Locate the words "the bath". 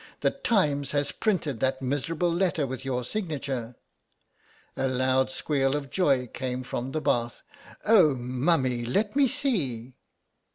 6.91-7.43